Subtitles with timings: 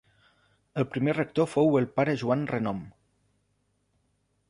[0.83, 2.83] El primer rector fou el Pare Joan Renom.